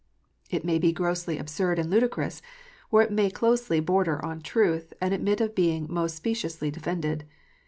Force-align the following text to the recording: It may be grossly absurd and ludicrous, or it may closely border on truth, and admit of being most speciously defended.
It 0.49 0.65
may 0.65 0.79
be 0.79 0.91
grossly 0.91 1.37
absurd 1.37 1.77
and 1.77 1.91
ludicrous, 1.91 2.41
or 2.89 3.03
it 3.03 3.11
may 3.11 3.29
closely 3.29 3.79
border 3.79 4.25
on 4.25 4.41
truth, 4.41 4.93
and 4.99 5.13
admit 5.13 5.39
of 5.41 5.53
being 5.53 5.85
most 5.87 6.15
speciously 6.15 6.71
defended. 6.71 7.23